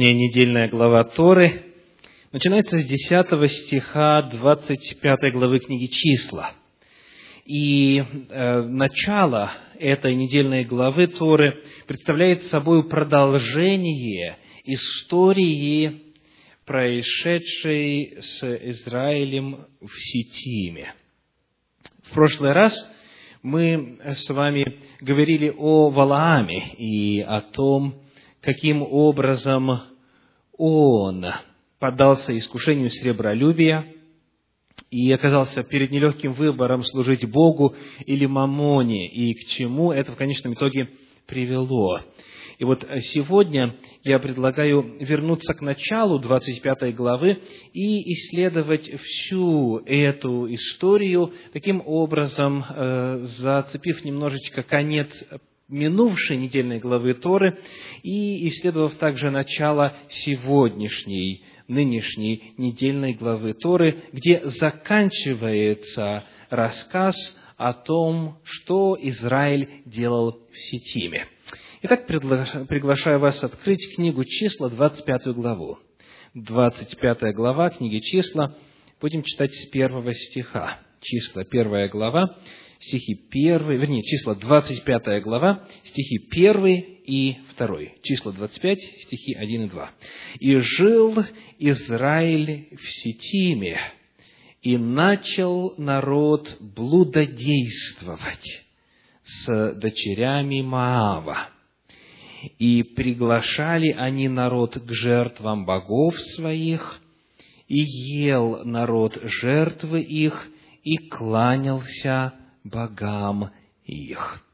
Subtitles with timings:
[0.00, 1.60] Сегодняшняя недельная глава Торы
[2.32, 6.54] начинается с 10 стиха 25 главы книги «Числа».
[7.44, 16.14] И э, начало этой недельной главы Торы представляет собой продолжение истории,
[16.64, 20.94] происшедшей с Израилем в Ситиме.
[22.04, 22.72] В прошлый раз
[23.42, 28.00] мы с вами говорили о Валааме и о том,
[28.40, 29.89] каким образом
[30.60, 31.24] он
[31.78, 33.86] поддался искушению сребролюбия
[34.90, 40.52] и оказался перед нелегким выбором служить Богу или Мамоне, и к чему это в конечном
[40.52, 40.90] итоге
[41.26, 42.00] привело.
[42.58, 42.84] И вот
[43.14, 47.38] сегодня я предлагаю вернуться к началу 25 главы
[47.72, 55.08] и исследовать всю эту историю, таким образом э, зацепив немножечко конец
[55.70, 57.58] минувшей недельной главы Торы
[58.02, 67.14] и исследовав также начало сегодняшней, нынешней недельной главы Торы, где заканчивается рассказ
[67.56, 71.26] о том, что Израиль делал в Ситтиме.
[71.82, 75.78] Итак, приглашаю вас открыть книгу числа, 25 главу.
[76.34, 78.56] 25 глава книги числа,
[79.00, 80.78] будем читать с первого стиха.
[81.02, 82.36] Числа, первая глава,
[82.78, 86.66] стихи 1, вернее, числа 25 глава, стихи 1
[87.06, 87.78] и 2.
[88.02, 89.90] Числа 25, стихи 1 и 2.
[90.40, 91.24] «И жил
[91.58, 93.78] Израиль в Ситтиме,
[94.62, 98.62] и начал народ блудодействовать
[99.24, 101.48] с дочерями Моава.
[102.58, 107.00] И приглашали они народ к жертвам богов своих,
[107.68, 110.48] и ел народ жертвы их,
[110.82, 113.50] и кланялся богам
[113.84, 114.44] их.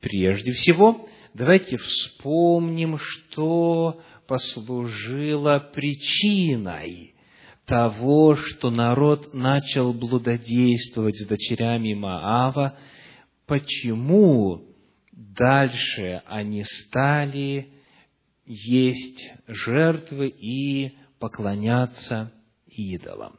[0.00, 7.14] Прежде всего, давайте вспомним, что послужило причиной
[7.66, 12.78] того, что народ начал блудодействовать с дочерями Маава,
[13.46, 14.62] почему
[15.12, 17.72] дальше они стали
[18.46, 22.32] есть жертвы и поклоняться
[22.66, 23.36] идолам.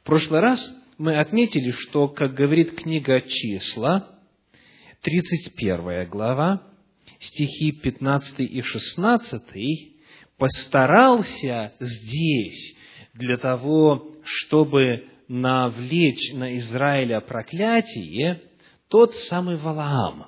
[0.00, 0.60] В прошлый раз
[0.98, 4.08] мы отметили, что, как говорит книга «Числа»,
[5.02, 6.62] 31 глава,
[7.20, 9.94] стихи 15 и 16,
[10.38, 12.76] постарался здесь
[13.12, 18.40] для того, чтобы навлечь на Израиля проклятие
[18.88, 20.26] тот самый Валаам,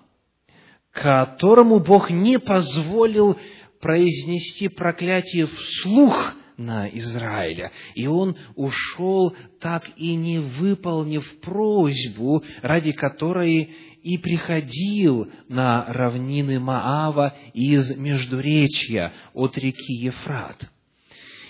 [0.91, 3.39] которому Бог не позволил
[3.81, 7.71] произнести проклятие вслух– на Израиля.
[7.95, 13.71] И он ушел, так и не выполнив просьбу, ради которой
[14.03, 20.71] и приходил на равнины Маава из Междуречья от реки Ефрат.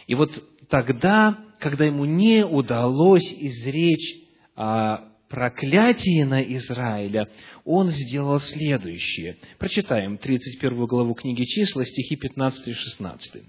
[0.06, 0.30] И вот
[0.68, 4.22] тогда, когда ему не удалось изречь
[4.54, 7.28] о проклятии на Израиля,
[7.64, 9.36] он сделал следующее.
[9.58, 13.42] Прочитаем 31 главу книги числа, стихи 15 и 16.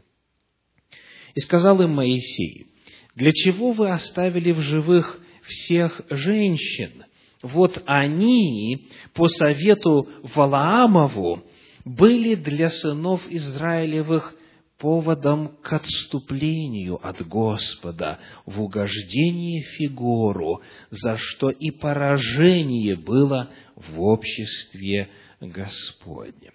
[1.38, 2.66] И сказал им Моисей,
[3.14, 7.03] для чего вы оставили в живых всех женщин?
[7.44, 11.44] Вот они, по совету Валаамову,
[11.86, 14.34] были для сынов Израилевых
[14.80, 25.09] поводом к отступлению от Господа в угождении Фигору, за что и поражение было в обществе
[25.40, 26.53] Господнем.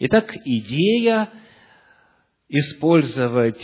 [0.00, 1.30] Итак, идея
[2.48, 3.60] использовать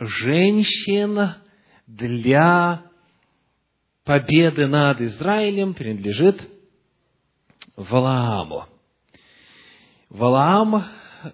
[0.00, 1.34] женщин
[1.86, 2.82] для
[4.04, 6.48] победы над Израилем принадлежит
[7.76, 8.66] Валааму.
[10.10, 10.84] Валаам,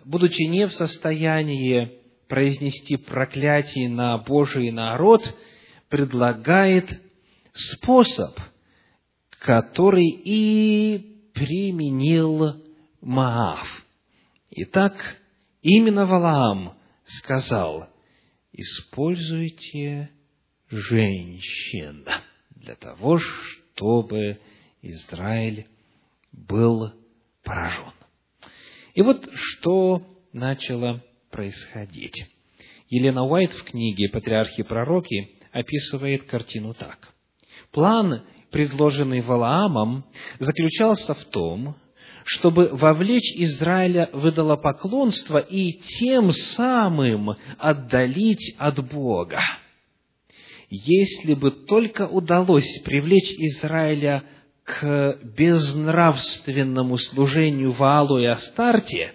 [0.05, 5.23] будучи не в состоянии произнести проклятие на Божий народ,
[5.89, 6.89] предлагает
[7.53, 8.39] способ,
[9.41, 12.63] который и применил
[13.01, 13.59] Маав.
[14.51, 14.95] Итак,
[15.63, 16.75] именно Валаам
[17.19, 17.89] сказал,
[18.53, 20.11] используйте
[20.69, 22.07] женщин
[22.51, 24.39] для того, чтобы
[24.83, 25.67] Израиль
[26.33, 26.93] был
[27.43, 27.93] поражен.
[28.95, 30.03] И вот что
[30.33, 32.27] начало происходить.
[32.89, 37.09] Елена Уайт в книге «Патриархи и пророки» описывает картину так.
[37.73, 40.05] План, предложенный Валаамом,
[40.39, 41.77] заключался в том,
[42.25, 49.41] чтобы вовлечь Израиля в идолопоклонство и тем самым отдалить от Бога.
[50.69, 54.23] Если бы только удалось привлечь Израиля
[54.65, 59.13] к безнравственному служению Ваалу и Астарте,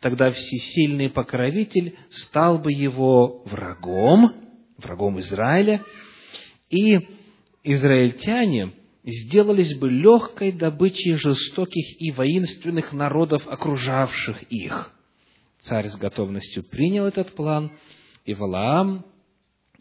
[0.00, 4.34] тогда всесильный покровитель стал бы его врагом,
[4.78, 5.82] врагом Израиля,
[6.70, 6.98] и
[7.64, 8.72] израильтяне
[9.04, 14.90] сделались бы легкой добычей жестоких и воинственных народов, окружавших их.
[15.62, 17.72] Царь с готовностью принял этот план,
[18.24, 19.04] и Валаам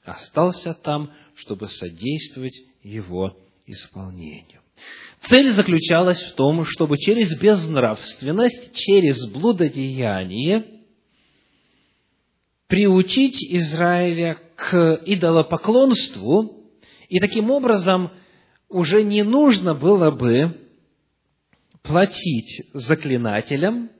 [0.04, 4.62] остался там, чтобы содействовать его исполнению.
[5.30, 10.66] Цель заключалась в том, чтобы через безнравственность, через блудодеяние
[12.68, 16.60] приучить Израиля к идолопоклонству,
[17.08, 18.12] и таким образом
[18.74, 20.58] уже не нужно было бы
[21.84, 23.92] платить заклинателям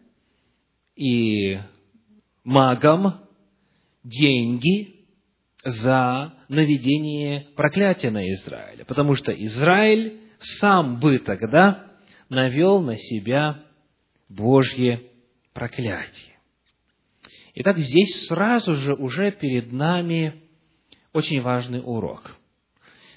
[0.96, 1.60] и
[2.44, 3.22] магам
[4.04, 5.06] деньги
[5.64, 10.20] за наведение проклятия на Израиля, потому что Израиль
[10.60, 11.92] сам бы тогда
[12.30, 13.64] навел на себя
[14.28, 15.04] Божье
[15.54, 16.34] проклятие.
[17.56, 20.42] Итак, здесь сразу же уже перед нами
[21.14, 22.36] очень важный урок.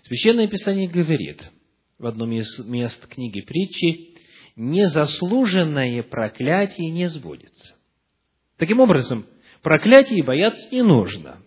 [0.06, 1.50] Священное Писание говорит
[1.98, 4.14] в одном из мест книги притчи,
[4.54, 7.74] незаслуженное проклятие не сбудется.
[8.56, 9.26] Таким образом,
[9.62, 11.42] проклятий бояться не нужно.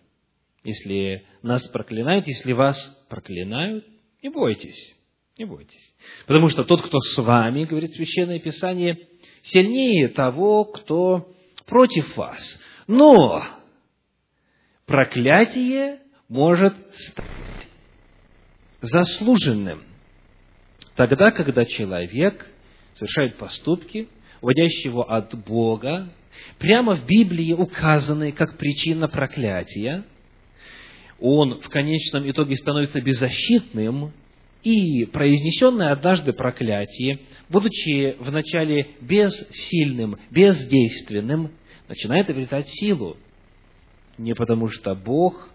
[0.66, 2.78] Если нас проклинают, если вас
[3.08, 3.86] проклинают,
[4.22, 4.94] не бойтесь,
[5.38, 5.94] не бойтесь.
[6.28, 9.08] Потому что тот, кто с вами, говорит Священное Писание,
[9.42, 11.34] сильнее того, кто
[11.66, 12.42] против вас.
[12.88, 13.42] Но
[14.86, 17.39] проклятие может стать
[18.82, 19.84] заслуженным.
[20.96, 22.48] Тогда, когда человек
[22.96, 24.08] совершает поступки,
[24.42, 26.10] уводящие его от Бога,
[26.58, 30.04] прямо в Библии указанные как причина проклятия,
[31.20, 34.14] он в конечном итоге становится беззащитным,
[34.64, 41.52] и произнесенное однажды проклятие, будучи вначале бессильным, бездейственным,
[41.88, 43.18] начинает обретать силу.
[44.18, 45.50] Не потому что Бог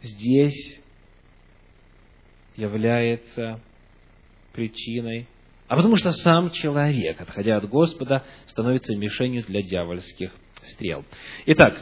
[0.00, 0.79] здесь
[2.56, 3.60] является
[4.52, 5.26] причиной,
[5.68, 10.32] а потому что сам человек, отходя от Господа, становится мишенью для дьявольских
[10.72, 11.04] стрел.
[11.46, 11.80] Итак,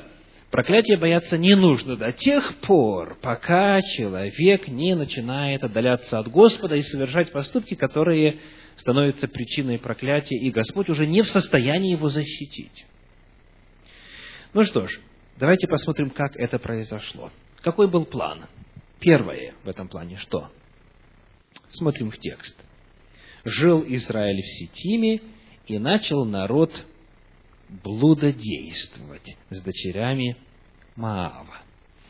[0.50, 6.82] проклятие бояться не нужно до тех пор, пока человек не начинает отдаляться от Господа и
[6.82, 8.38] совершать поступки, которые
[8.76, 12.84] становятся причиной проклятия, и Господь уже не в состоянии его защитить.
[14.54, 15.00] Ну что ж,
[15.38, 17.30] давайте посмотрим, как это произошло.
[17.62, 18.46] Какой был план?
[19.00, 20.50] Первое в этом плане что?
[21.70, 22.56] Смотрим в текст.
[23.44, 25.20] «Жил Израиль в Ситтиме,
[25.66, 26.72] и начал народ
[27.68, 30.36] блудодействовать с дочерями
[30.96, 31.58] Маава».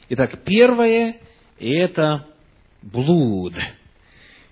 [0.09, 1.17] Итак, первое–
[1.59, 2.27] это
[2.83, 3.55] блуд.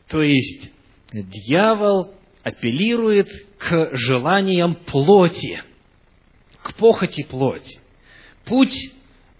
[0.09, 0.71] То есть,
[1.13, 3.29] дьявол апеллирует
[3.59, 5.63] к желаниям плоти,
[6.63, 7.81] к похоти плоти.
[8.45, 8.77] Путь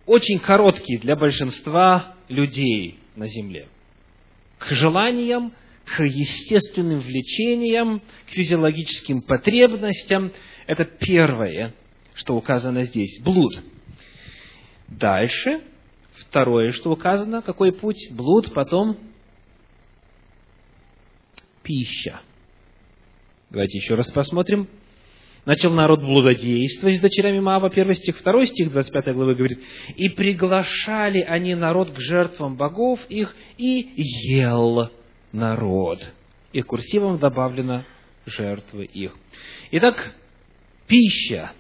[0.07, 3.69] очень короткий для большинства людей на земле
[4.59, 5.53] к желаниям,
[5.85, 10.33] к естественным влечениям, к физиологическим потребностям.
[10.67, 11.75] Это первое,
[12.15, 13.21] что указано здесь.
[13.23, 13.55] Блуд.
[14.89, 15.63] Дальше,
[16.29, 18.09] второе, что указано, какой путь?
[18.11, 18.97] Блуд, потом
[21.63, 22.21] пища.
[23.51, 24.69] Давайте еще раз посмотрим.
[25.47, 29.61] Начал народ блудодействовать с дочерями Маава, первый стих, второй стих 25 главы говорит,
[29.95, 33.89] «И приглашали они народ к жертвам богов их, и
[34.35, 34.91] ел
[35.31, 36.01] народ».
[36.53, 37.85] И курсивом добавлено
[38.27, 39.15] жертвы их.
[39.71, 40.15] Итак,
[40.89, 41.53] пища,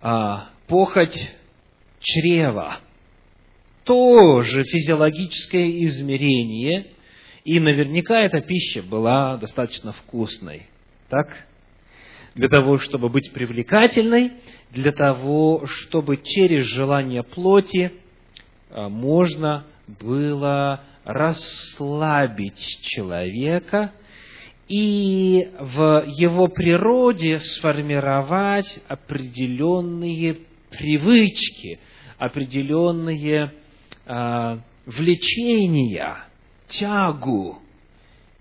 [0.00, 1.18] а, похоть
[1.98, 2.78] чрева,
[3.82, 6.86] тоже физиологическое измерение,
[7.44, 10.68] и наверняка эта пища была достаточно вкусной.
[11.08, 11.46] Так?
[12.34, 14.32] Для того, чтобы быть привлекательной,
[14.70, 17.92] для того, чтобы через желание плоти
[18.70, 19.64] а, можно
[20.00, 23.92] было расслабить человека
[24.68, 30.38] и в его природе сформировать определенные
[30.70, 31.80] привычки,
[32.16, 33.52] определенные
[34.06, 36.24] э, влечения,
[36.68, 37.58] тягу.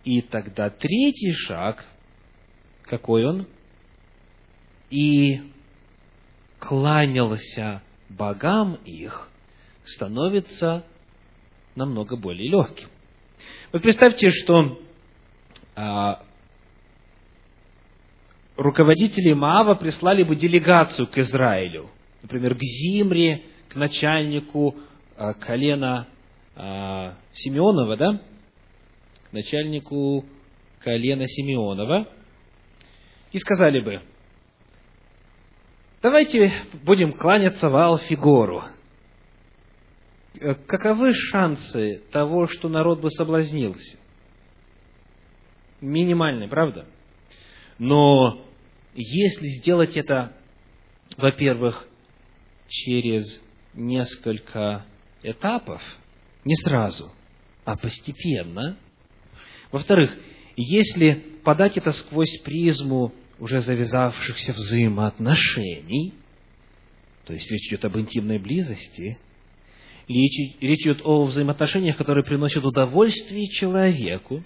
[0.06, 1.84] И тогда третий шаг,
[2.84, 3.48] какой он?
[4.92, 5.42] И
[6.60, 9.30] кланялся богам их,
[9.84, 10.86] становится
[11.76, 12.90] намного более легким.
[13.72, 14.80] Вот представьте, что
[15.76, 16.24] а,
[18.58, 21.90] руководители Маава прислали бы делегацию к Израилю,
[22.22, 24.76] например, к Зимре, к начальнику
[25.16, 26.08] а, колена
[26.56, 28.22] а, Симеонова, да?
[29.30, 30.26] К начальнику
[30.84, 32.08] колена Симеонова,
[33.32, 34.02] и сказали бы,
[36.02, 36.52] Давайте
[36.84, 38.64] будем кланяться в Алфигору.
[40.40, 44.00] Э, каковы шансы того, что народ бы соблазнился?
[45.80, 46.88] Минимальные, правда?
[47.78, 48.44] Но
[48.96, 50.34] если сделать это,
[51.18, 51.88] во-первых,
[52.68, 53.40] через
[53.76, 54.84] несколько
[55.22, 55.84] этапов,
[56.46, 57.12] не сразу,
[57.64, 58.76] а постепенно.
[59.72, 60.18] Во-вторых,
[60.56, 66.14] если подать это сквозь призму уже завязавшихся взаимоотношений,
[67.26, 69.18] то есть речь идет об интимной близости,
[70.08, 74.44] речь, идет о взаимоотношениях, которые приносят удовольствие человеку,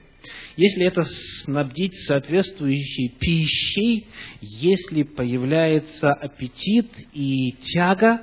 [0.57, 1.05] если это
[1.43, 4.07] снабдить соответствующей пищей,
[4.41, 8.21] если появляется аппетит и тяга,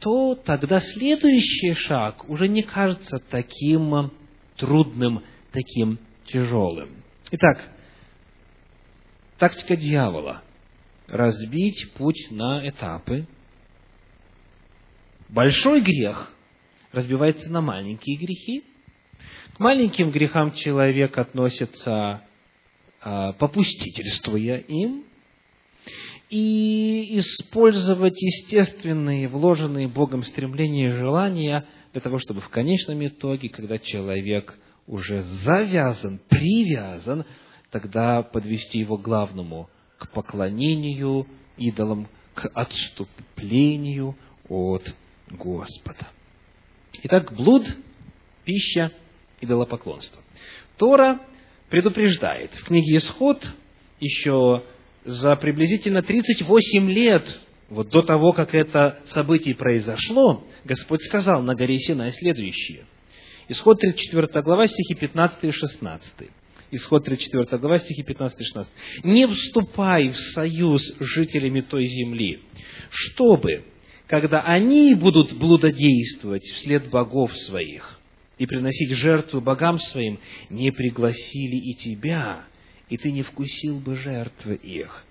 [0.00, 4.10] то тогда следующий шаг уже не кажется таким
[4.56, 6.90] трудным, таким тяжелым.
[7.30, 7.68] Итак,
[9.40, 10.42] тактика дьявола–
[11.08, 13.26] разбить путь на этапы.
[15.28, 16.32] Большой грех
[16.92, 18.64] разбивается на маленькие грехи.
[19.54, 22.22] К маленьким грехам человек относится
[23.00, 25.04] а, попустительствуя им,
[26.28, 33.78] и использовать естественные, вложенные Богом стремления и желания для того, чтобы в конечном итоге, когда
[33.78, 34.56] человек
[34.86, 37.24] уже завязан, привязан,
[37.70, 44.16] тогда подвести его к главному, к поклонению идолам, к отступлению
[44.48, 44.94] от
[45.30, 46.08] Господа.
[47.02, 47.64] Итак, блуд,
[48.44, 48.92] пища,
[49.40, 50.22] идолопоклонство.
[50.76, 51.20] Тора
[51.68, 53.46] предупреждает в книге Исход
[54.00, 54.64] еще
[55.04, 61.78] за приблизительно 38 лет, вот до того, как это событие произошло, Господь сказал на горе
[61.78, 62.86] Синай следующее.
[63.48, 66.30] Исход 34 глава, стихи 15 и 16.
[66.72, 68.72] Исход 34 глава, стихи 15 и 16.
[69.04, 72.40] «Не вступай в союз с жителями той земли,
[72.90, 73.64] чтобы,
[74.06, 77.98] когда они будут блудодействовать вслед богов своих
[78.38, 82.44] и приносить жертвы богам своим, не пригласили и тебя,
[82.88, 85.04] и ты не вкусил бы жертвы их.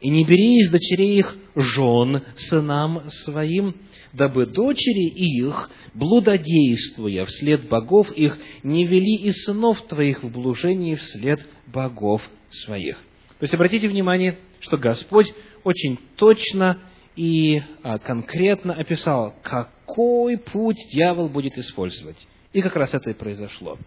[0.00, 3.74] И не бери из дочерей их жен сынам своим,
[4.12, 11.40] дабы дочери их, блудодействуя вслед богов их, не вели и сынов твоих в блужении вслед
[11.66, 12.22] богов
[12.64, 12.96] своих.
[13.38, 15.32] То есть обратите внимание, что Господь
[15.64, 16.78] очень точно
[17.16, 22.16] и а, конкретно описал, какой путь дьявол будет использовать.
[22.52, 23.78] И как раз это и произошло.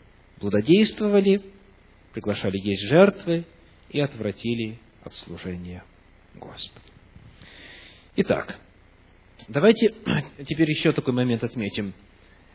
[0.42, 1.42] Блудодействовали,
[2.14, 3.46] приглашали есть жертвы
[3.90, 5.84] и отвратили от служения
[6.36, 6.86] Господу.
[8.18, 8.60] Итак,
[9.48, 9.94] давайте
[10.48, 11.94] теперь еще такой момент отметим.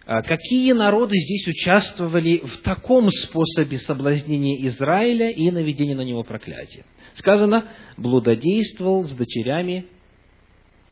[0.09, 6.85] А какие народы здесь участвовали в таком способе соблазнения Израиля и наведения на него проклятия?
[7.15, 9.87] Сказано, блудодействовал с дочерями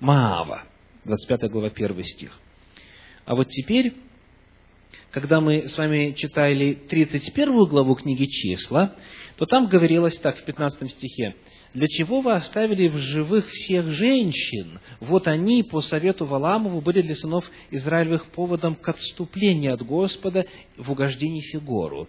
[0.01, 0.65] Маава.
[1.05, 2.39] 25 глава, 1 стих.
[3.25, 3.95] А вот теперь
[5.15, 8.97] когда мы с вами читали 31 главу книги «Числа»,
[9.37, 11.37] то там говорилось так, в 15 стихе,
[11.73, 14.81] «Для чего вы оставили в живых всех женщин?
[14.99, 20.91] Вот они, по совету Валамову, были для сынов Израилевых поводом к отступлению от Господа в
[20.91, 22.09] угождении Фигору».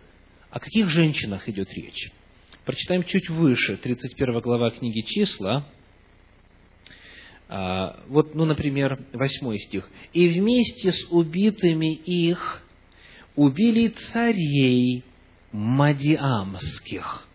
[0.49, 2.09] О каких женщинах идет речь?
[2.65, 5.67] Прочитаем чуть выше, 31 глава книги «Числа»,
[7.47, 9.87] а, вот, ну, например, восьмой стих.
[10.13, 12.64] «И вместе с убитыми их
[13.35, 15.03] убили царей
[15.51, 17.27] Мадиамских.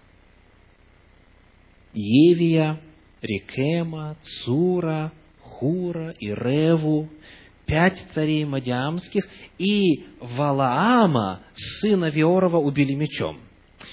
[1.93, 2.81] Евия,
[3.23, 7.09] Рекема, Цура, Хура и Реву,
[7.67, 9.27] пять царей Мадиамских,
[9.59, 13.41] и Валаама, сына Виорова, убили мечом.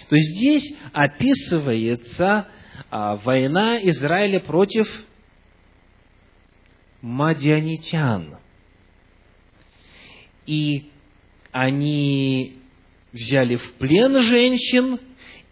[0.10, 2.48] То есть здесь описывается
[2.90, 4.88] а, война Израиля против
[7.02, 8.38] мадианитян.
[10.46, 10.90] И
[11.62, 12.58] они
[13.12, 15.00] взяли в плен женщин,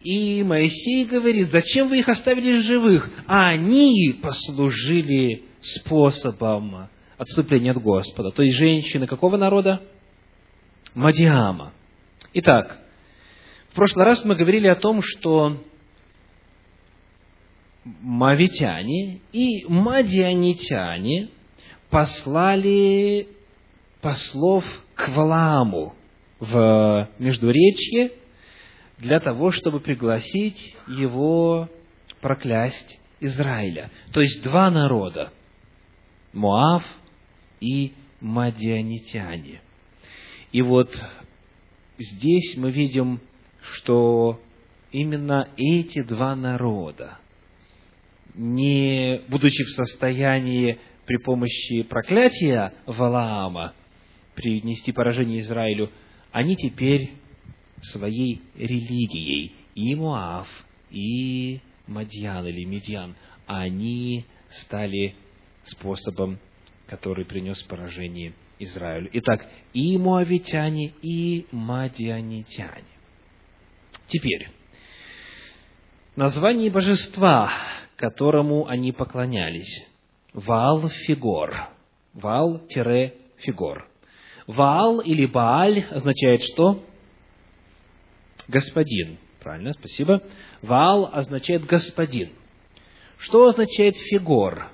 [0.02, 3.10] и Моисей говорит, зачем вы их оставили живых?
[3.26, 8.30] А они послужили способом отступления от Господа.
[8.30, 9.82] То есть женщины какого народа?
[10.94, 11.74] Мадиама.
[12.34, 12.80] Итак,
[13.72, 15.58] в прошлый раз мы говорили о том, что
[17.84, 21.30] мавитяне и мадианитяне
[21.90, 23.28] послали
[24.02, 25.95] послов к Валааму
[26.40, 28.12] в Междуречье
[28.98, 31.70] для того, чтобы пригласить его
[32.22, 33.92] проклясть Израиля.
[34.14, 35.32] То есть два народа–
[36.34, 36.84] Моав
[37.62, 39.62] и Мадианитяне.
[40.52, 40.92] И вот
[41.98, 43.22] здесь мы видим,
[43.62, 44.42] что
[44.92, 47.18] именно эти два народа
[48.36, 53.74] не будучи в состоянии при помощи проклятия Валаама
[54.36, 55.90] принести поражение Израилю,
[56.36, 57.14] они теперь
[57.94, 60.50] своей религией, и Муав,
[60.92, 63.16] и Мадьян или Медьян,
[63.48, 64.26] они
[64.64, 65.16] стали
[65.64, 66.38] способом,
[66.88, 69.10] который принес поражение Израилю.
[69.14, 72.84] Итак, и муавитяне, и мадианитяне.
[74.08, 74.50] Теперь,
[76.18, 77.50] название божества,
[77.96, 79.88] которому они поклонялись.
[80.34, 81.70] Ваал-Фигор.
[82.14, 83.88] Ваал-Фигор.
[84.48, 86.84] Ваал или Бааль означает что?
[88.48, 89.18] Господин.
[89.42, 90.22] Правильно, спасибо.
[90.62, 92.30] Ваал означает господин.
[93.18, 94.70] Что означает фигор?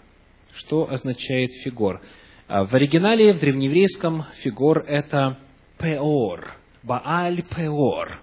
[0.54, 2.02] Что означает фигор?
[2.48, 5.38] А, в оригинале, в древнееврейском, фигор– это
[5.78, 8.22] пеор, Бааль пеор.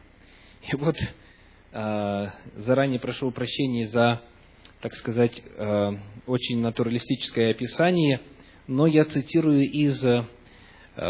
[0.71, 0.97] И вот
[1.73, 4.21] а, заранее прошу прощения за,
[4.83, 5.95] так сказать, а,
[6.27, 8.21] очень натуралистическое описание,
[8.67, 10.03] но я цитирую из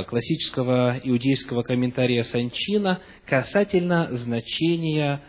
[0.07, 5.23] классического иудейского комментария Санчина касательно значения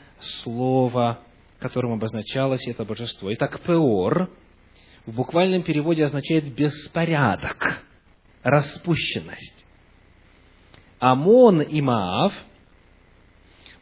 [0.43, 1.19] слова,
[1.59, 3.33] которым обозначалось это божество.
[3.33, 4.29] Итак, пеор
[5.05, 7.83] в буквальном переводе означает беспорядок,
[8.43, 9.65] распущенность.
[10.99, 12.33] Амон и Маав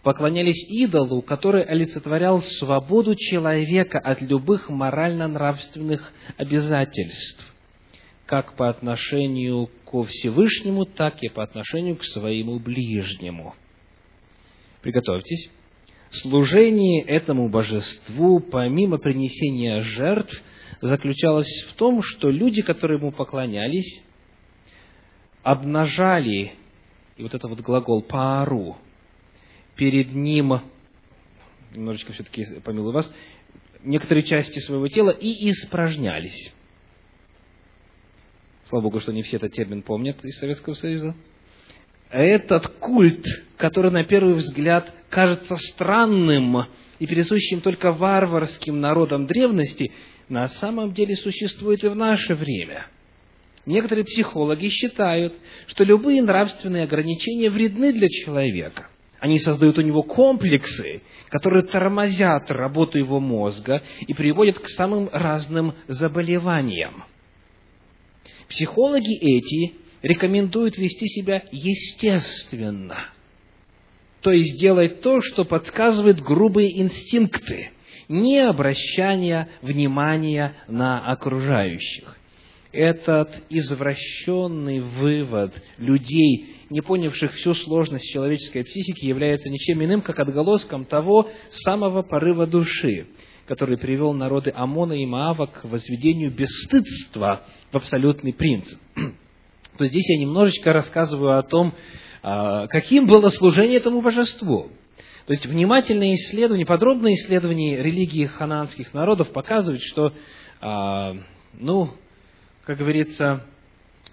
[0.04, 7.54] поклонялись идолу, который олицетворял свободу человека от любых морально-нравственных обязательств,
[8.26, 13.56] как по отношению ко Всевышнему, так и по отношению к своему ближнему.
[14.82, 15.50] Приготовьтесь.
[16.10, 20.42] Служение этому божеству, помимо принесения жертв,
[20.82, 24.02] заключалась в том, что люди, которые ему поклонялись,
[25.44, 26.54] обнажали,
[27.18, 28.78] и вот это вот глагол «паару»,
[29.76, 30.62] перед ним,
[31.74, 33.14] немножечко все-таки помилую вас,
[33.84, 36.54] некоторые части своего тела и испражнялись.
[38.70, 41.16] Слава Богу, что не все этот термин помнят из Советского Союза.
[42.10, 46.66] Этот культ, который на первый взгляд кажется странным
[47.00, 49.94] и присущим только варварским народам древности,
[50.28, 52.88] на самом деле существует и в наше время.
[53.66, 55.34] Некоторые психологи считают,
[55.68, 58.90] что любые нравственные ограничения вредны для человека.
[59.20, 65.74] Они создают у него комплексы, которые тормозят работу его мозга и приводят к самым разным
[65.88, 67.06] заболеваниям.
[68.50, 72.98] Психологи эти рекомендуют вести себя естественно,
[74.22, 77.72] то есть делать то, что подсказывает грубые инстинкты–
[78.10, 82.18] не обращания внимания на окружающих.
[82.72, 90.86] Этот извращенный вывод людей, не понявших всю сложность человеческой психики, является ничем иным, как отголоском
[90.86, 93.08] того самого порыва души,
[93.48, 98.80] который привел народы Амона и Маава к возведению бесстыдства в абсолютный принцип.
[99.78, 101.74] То здесь я немножечко рассказываю о том,
[102.24, 104.70] а, каким было служение этому божеству.
[105.26, 110.14] То есть внимательное исследование, подробное исследование религии хананских народов показывает, что,
[110.62, 111.16] а,
[111.54, 111.92] ну,
[112.64, 113.46] как говорится,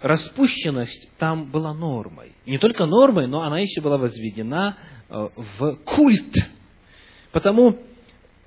[0.01, 2.33] распущенность там была нормой.
[2.45, 4.77] не только нормой, но она еще была возведена
[5.09, 6.35] а, в культ.
[7.31, 7.79] Потому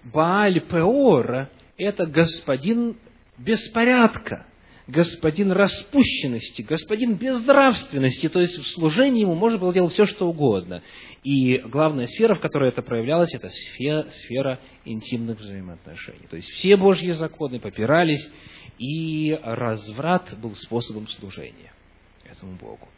[0.05, 2.97] Бааль Пеор– это господин
[3.38, 4.47] беспорядка
[4.88, 10.83] господин распущенности, господин безнравственности, то есть в служении ему можно было делать все, что угодно.
[11.22, 16.27] И главная сфера, в которой это проявлялось, это сфера, сфера интимных взаимоотношений.
[16.31, 18.27] То есть все Божьи законы попирались,
[18.79, 21.72] и разврат был способом служения
[22.24, 22.88] этому Богу.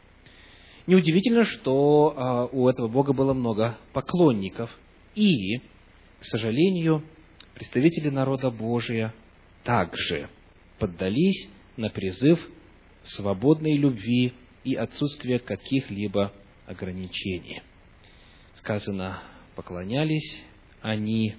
[0.86, 4.70] Неудивительно, что а, у этого Бога было много поклонников,
[5.14, 5.58] и,
[6.20, 7.02] к сожалению,
[7.54, 9.12] представители народа Божия
[9.64, 10.28] также
[10.78, 11.48] поддались
[11.80, 12.38] на призыв
[13.02, 16.32] свободной любви и отсутствие каких-либо
[16.66, 17.62] ограничений.
[18.54, 19.22] Сказано,
[19.56, 20.42] поклонялись
[20.82, 21.36] они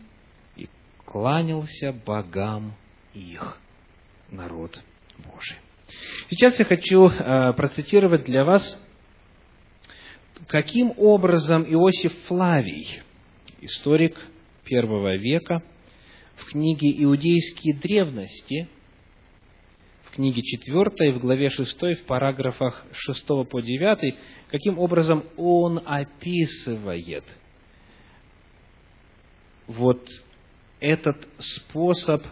[0.56, 0.68] и
[1.06, 2.74] кланялся богам
[3.14, 3.60] их
[4.32, 4.82] народ
[5.20, 5.58] Божий.
[6.30, 8.64] Сейчас я хочу э, процитировать для вас,
[10.48, 13.02] каким образом Иосиф Флавий,
[13.62, 14.18] историк
[14.64, 15.62] первого века,
[16.38, 18.68] в книге «Иудейские древности»
[20.12, 24.16] в книге 4, в главе 6, в параграфах 6 по 9,
[24.50, 27.24] каким образом он описывает
[29.68, 30.06] вот
[30.82, 32.24] этот способ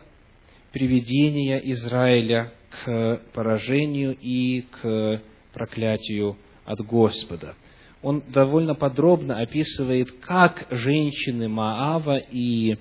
[0.74, 5.22] приведения Израиля к поражению и к
[5.54, 7.56] проклятию от Господа.
[8.02, 12.78] Он довольно подробно описывает, как женщины Маава и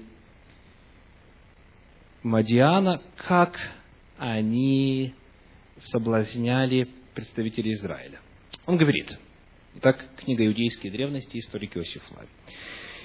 [2.25, 3.57] Мадиана, как
[4.19, 5.15] они
[5.91, 8.21] соблазняли представителей Израиля.
[8.67, 9.17] Он говорит,
[9.77, 12.29] итак, книга иудейской древности, историк Иосиф Флавий.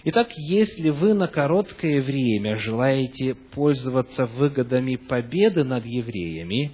[0.05, 6.71] Итак, если вы на короткое время желаете пользоваться выгодами победы над евреями,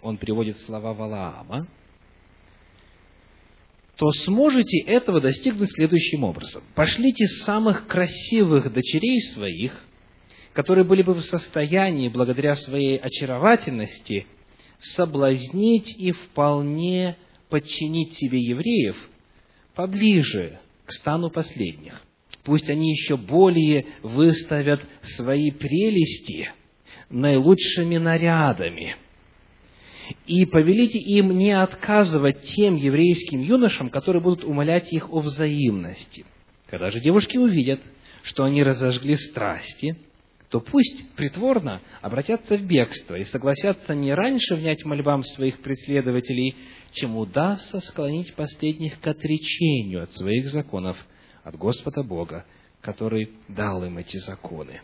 [0.00, 1.66] он приводит слова Валаама,
[3.96, 6.62] то сможете этого достигнуть следующим образом.
[6.74, 9.83] Пошлите самых красивых дочерей своих,
[10.54, 14.26] которые были бы в состоянии, благодаря своей очаровательности,
[14.96, 17.16] соблазнить и вполне
[17.50, 18.96] подчинить себе евреев
[19.74, 22.00] поближе к стану последних.
[22.44, 24.80] Пусть они еще более выставят
[25.16, 26.50] свои прелести
[27.10, 28.96] наилучшими нарядами–
[30.26, 36.26] и повелите им не отказывать тем еврейским юношам, которые будут умолять их о взаимности.
[36.66, 37.80] Когда же девушки увидят,
[38.22, 39.96] что они разожгли страсти,
[40.54, 46.54] то пусть притворно обратятся в бегство и согласятся не раньше внять мольбам своих преследователей,
[46.92, 50.96] чем удастся склонить последних к отречению от своих законов,
[51.42, 52.46] от Господа Бога,
[52.82, 54.80] который дал им эти законы,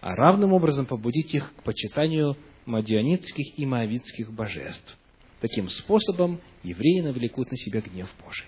[0.00, 4.98] а равным образом побудить их к почитанию мадианитских и моавитских божеств.
[5.40, 8.46] Таким способом евреи навлекут на себя гнев Божий.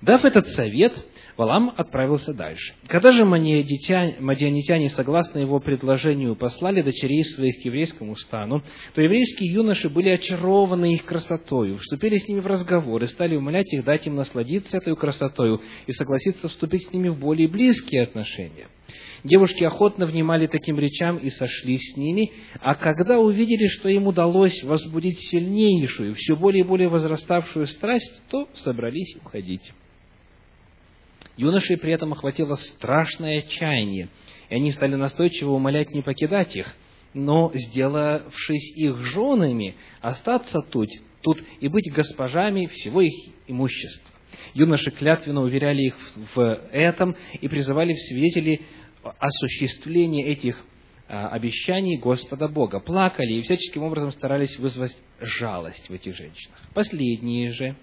[0.00, 0.92] Дав этот совет,
[1.36, 2.74] Валам отправился дальше.
[2.86, 8.62] Когда же мадианитяне, согласно его предложению, послали дочерей своих к еврейскому стану,
[8.94, 13.72] то еврейские юноши были очарованы их красотою, вступили с ними в разговор и стали умолять
[13.72, 18.68] их дать им насладиться этой красотою и согласиться вступить с ними в более близкие отношения.
[19.24, 24.62] Девушки охотно внимали таким речам и сошли с ними, а когда увидели, что им удалось
[24.62, 29.72] возбудить сильнейшую, все более и более возраставшую страсть, то собрались уходить.
[31.38, 34.08] Юношей при этом охватило страшное отчаяние,
[34.50, 36.74] и они стали настойчиво умолять не покидать их,
[37.14, 40.88] но, сделавшись их женами, остаться тут,
[41.22, 43.14] тут и быть госпожами всего их
[43.46, 44.10] имущества.
[44.54, 45.96] Юноши клятвенно уверяли их
[46.34, 48.62] в этом и призывали в свидетели
[49.02, 50.60] осуществление этих
[51.06, 52.80] а, обещаний Господа Бога.
[52.80, 56.60] Плакали и всяческим образом старались вызвать жалость в этих женщинах.
[56.74, 57.76] Последние же,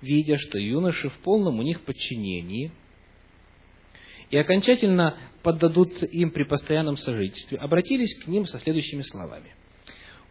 [0.00, 2.72] видя, что юноши в полном у них подчинении
[4.30, 9.54] и окончательно поддадутся им при постоянном сожительстве, обратились к ним со следующими словами.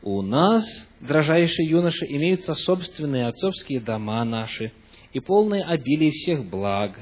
[0.01, 0.65] «У нас,
[0.99, 4.71] дрожайшие юноши, имеются собственные отцовские дома наши
[5.13, 6.99] и полное обилие всех благ,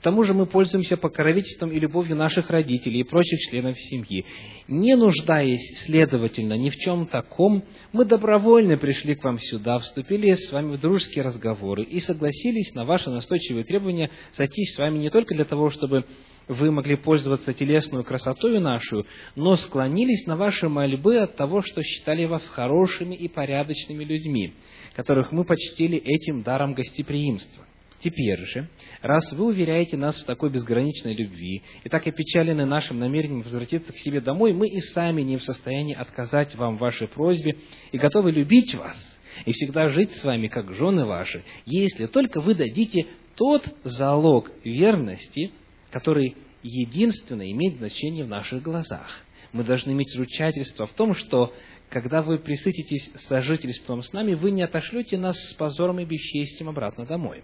[0.00, 4.24] к тому же мы пользуемся покровительством и любовью наших родителей и прочих членов семьи.
[4.66, 10.50] Не нуждаясь, следовательно, ни в чем таком, мы добровольно пришли к вам сюда, вступили с
[10.52, 15.34] вами в дружеские разговоры и согласились на ваши настойчивые требования сойтись с вами не только
[15.34, 16.06] для того, чтобы
[16.50, 22.24] вы могли пользоваться телесную красотою нашу, но склонились на ваши мольбы от того, что считали
[22.24, 24.54] вас хорошими и порядочными людьми,
[24.96, 27.64] которых мы почтили этим даром гостеприимства.
[28.02, 28.68] Теперь же,
[29.02, 33.98] раз вы уверяете нас в такой безграничной любви и так опечалены нашим намерением возвратиться к
[33.98, 37.56] себе домой, мы и сами не в состоянии отказать вам в вашей просьбе
[37.92, 38.96] и готовы любить вас
[39.44, 45.52] и всегда жить с вами, как жены ваши, если только вы дадите тот залог верности,
[45.90, 49.24] который единственно имеет значение в наших глазах.
[49.52, 51.52] Мы должны иметь ручательство в том, что
[51.88, 57.04] когда вы присытитесь сожительством с нами, вы не отошлете нас с позором и бесчестием обратно
[57.04, 57.42] домой.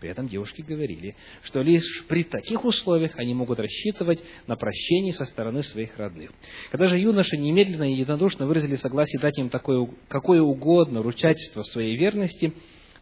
[0.00, 5.26] При этом девушки говорили, что лишь при таких условиях они могут рассчитывать на прощение со
[5.26, 6.32] стороны своих родных.
[6.72, 11.94] Когда же юноши немедленно и единодушно выразили согласие дать им такое, какое угодно ручательство своей
[11.94, 12.52] верности,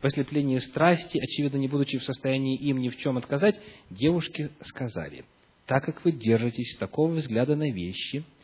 [0.00, 3.60] в ослеплении страсти, очевидно, не будучи в состоянии им ни в чем отказать,
[3.90, 5.24] девушки сказали,
[5.66, 8.24] так как вы держитесь такого взгляда на вещи–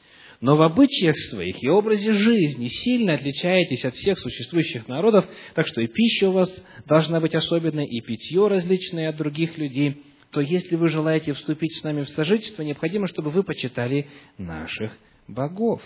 [0.41, 5.81] но в обычаях своих и образе жизни сильно отличаетесь от всех существующих народов, так что
[5.81, 6.51] и пища у вас
[6.87, 11.85] должна быть особенная, и питье различное от других людей, то если вы желаете вступить с
[11.85, 14.93] нами в сожительство, необходимо, чтобы вы почитали наших
[15.27, 15.81] богов.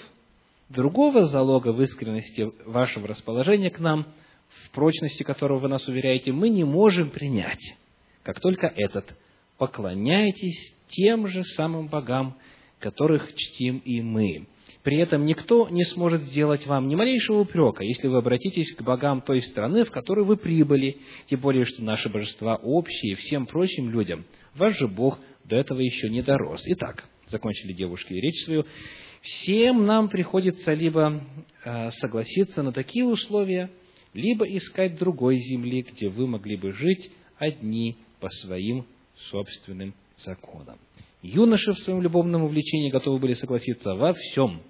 [0.68, 4.06] Другого залога в искренности вашего расположения к нам,
[4.64, 7.76] в прочности которого вы нас уверяете, мы не можем принять,
[8.22, 9.14] как только этот.
[9.58, 12.36] Поклоняйтесь тем же самым богам,
[12.78, 14.46] которых чтим и мы.
[14.82, 19.20] При этом никто не сможет сделать вам ни малейшего упрека, если вы обратитесь к богам
[19.20, 24.24] той страны, в которую вы прибыли, тем более, что наши божества общие всем прочим людям.
[24.54, 26.62] Ваш же Бог до этого еще не дорос.
[26.64, 28.64] Итак, закончили девушки речь свою,
[29.20, 31.22] всем нам приходится либо
[31.64, 33.70] э, согласиться на такие условия,
[34.14, 38.86] либо искать другой земли, где вы могли бы жить одни по своим
[39.30, 40.78] собственным законам.
[41.22, 44.62] Юноши в своем любовном увлечении готовы были согласиться во всем,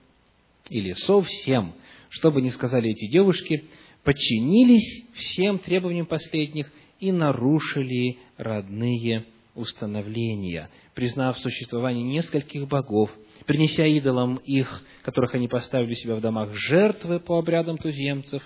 [0.69, 1.75] или совсем,
[2.09, 3.65] что бы ни сказали эти девушки,
[4.03, 9.25] подчинились всем требованиям последних и нарушили родные
[9.55, 13.11] установления, признав существование нескольких богов,
[13.47, 18.43] принеся идолам их, которых они поставили себя в домах, жертвы по обрядам туземцев,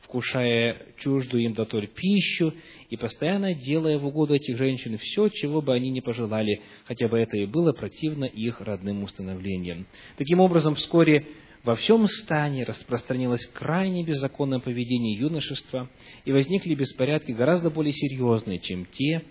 [0.00, 2.54] вкушая чуждую им дотоль пищу
[2.90, 7.18] и постоянно делая в угоду этих женщин все, чего бы они ни пожелали, хотя бы
[7.18, 9.86] это и было противно их родным установлениям.
[10.16, 11.26] Таким образом, вскоре
[11.64, 15.90] во всем стане распространилось крайне беззаконное поведение юношества,
[16.24, 19.22] и возникли беспорядки гораздо более серьезные, чем те,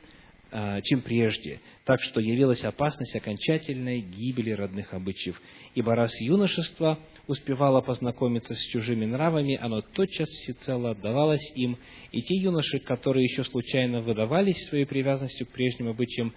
[0.52, 5.42] а, чем прежде, так что явилась опасность окончательной гибели родных обычаев.
[5.76, 11.78] Ибо раз юношество успевало познакомиться с чужими нравами, оно тотчас всецело отдавалось им,
[12.12, 16.34] и те юноши, которые еще случайно выдавались своей привязанностью к прежним обычаям,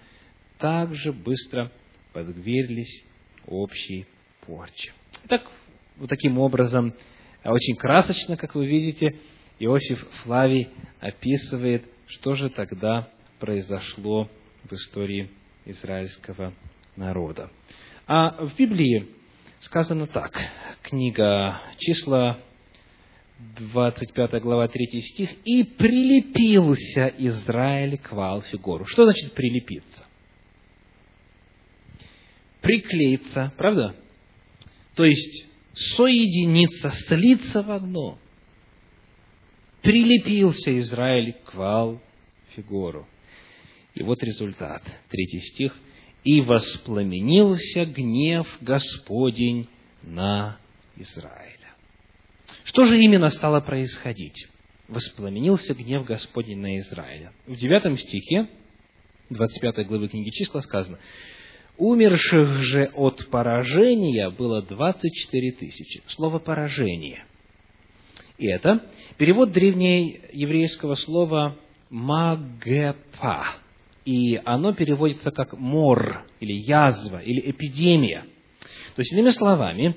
[0.59, 1.71] также быстро
[2.13, 3.05] подверглись
[3.47, 4.07] общей
[4.47, 4.93] порче.
[5.25, 5.51] Итак,
[5.97, 6.93] вот таким образом,
[7.45, 9.17] очень красочно, как вы видите,
[9.59, 10.69] Иосиф Флавий
[11.01, 14.29] описывает, что же тогда произошло
[14.65, 15.31] в истории
[15.65, 16.53] израильского
[16.97, 17.51] народа.
[18.07, 19.20] А в Библии
[19.61, 20.39] сказано так.
[20.83, 22.39] Книга числа,
[23.59, 25.31] 25 глава, 3 стих.
[25.45, 28.87] «И прилепился Израиль к Ваалфигору».
[28.87, 30.05] Что значит прилепиться?
[32.61, 33.95] Приклеиться, правда?
[34.95, 35.47] То есть
[35.97, 38.19] соединиться, слиться в одно.
[39.83, 43.09] Прилепился Израиль к Ваал-Фигору.
[43.95, 44.83] И вот результат.
[45.09, 45.75] Третий стих.
[46.25, 49.69] «И воспламенился гнев Господень
[50.03, 50.59] на
[50.97, 51.57] Израиля».
[52.65, 54.47] Что же именно стало происходить?
[54.89, 57.33] Воспламенился гнев Господень на Израиля.
[57.47, 58.49] В девятом стихе
[59.31, 60.99] 25 главы книги числа сказано,
[61.81, 66.03] Умерших же от поражения было 24 тысячи.
[66.09, 67.25] Слово «поражение».
[68.37, 68.85] И это
[69.17, 71.57] перевод древнееврейского слова
[71.89, 73.55] «магепа»,
[74.05, 78.25] и оно переводится как мор, или язва, или эпидемия.
[78.97, 79.97] То есть, иными словами,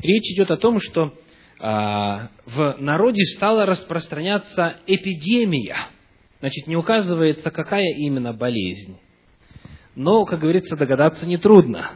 [0.00, 1.14] речь идет о том, что
[1.60, 5.86] а, в народе стала распространяться эпидемия.
[6.40, 8.98] Значит, не указывается, какая именно болезнь.
[9.94, 11.92] Но, как говорится, догадаться нетрудно.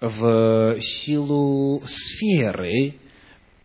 [0.00, 2.96] В силу сферы,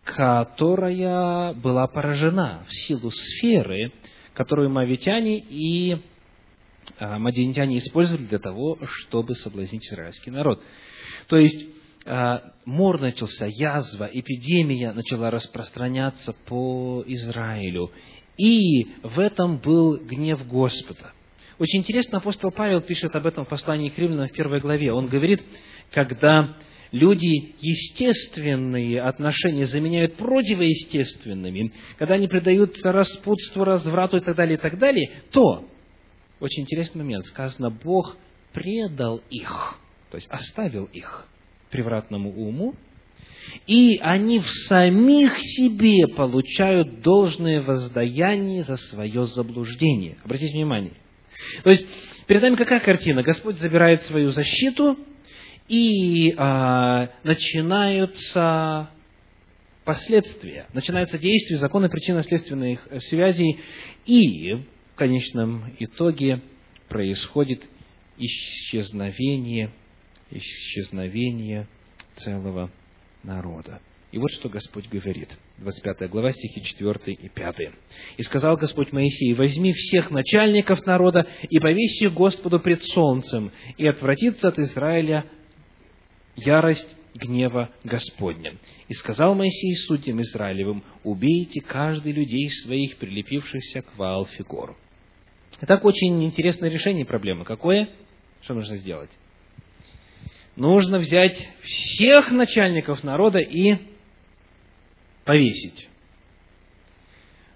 [0.04, 3.92] которая была поражена, в силу сферы,
[4.32, 5.98] которую мавитяне и
[7.00, 10.62] мадианитяне использовали для того, чтобы соблазнить израильский народ.
[11.28, 11.66] То есть,
[12.04, 17.90] а, мор начался, язва, эпидемия начала распространяться по Израилю.
[18.36, 21.12] И в этом был гнев Господа.
[21.58, 24.92] Очень интересно, апостол Павел пишет об этом в послании к Римлянам в первой главе.
[24.92, 25.42] Он говорит,
[25.92, 26.56] когда
[26.90, 34.78] люди естественные отношения заменяют противоестественными, когда они предаются распутству, разврату и так далее, и так
[34.78, 35.68] далее, то
[36.42, 37.24] очень интересный момент.
[37.26, 38.16] Сказано, Бог
[38.52, 39.78] предал их,
[40.10, 41.26] то есть оставил их
[41.70, 42.74] превратному уму,
[43.66, 50.18] и они в самих себе получают должное воздаяние за свое заблуждение.
[50.24, 50.94] Обратите внимание.
[51.62, 51.86] То есть,
[52.26, 53.22] перед нами какая картина?
[53.22, 54.98] Господь забирает свою защиту,
[55.68, 58.90] и а, начинаются
[59.84, 63.60] последствия, начинаются действия закона причинно-следственных связей,
[64.06, 66.40] и в конечном итоге
[66.88, 67.62] происходит
[68.18, 69.70] исчезновение,
[70.30, 71.66] исчезновение
[72.16, 72.70] целого
[73.22, 73.80] народа.
[74.10, 75.30] И вот что Господь говорит.
[75.58, 77.56] 25 глава, стихи 4 и 5.
[78.18, 83.86] «И сказал Господь Моисей, возьми всех начальников народа и повесь их Господу пред солнцем, и
[83.86, 85.24] отвратится от Израиля
[86.36, 88.56] ярость гнева Господня.
[88.88, 94.76] И сказал Моисей судьям Израилевым, убейте каждый людей своих, прилепившихся к Ваалфигору.
[95.60, 97.44] Итак, очень интересное решение проблемы.
[97.44, 97.88] Какое?
[98.40, 99.10] Что нужно сделать?
[100.56, 103.76] Нужно взять всех начальников народа и
[105.24, 105.88] повесить.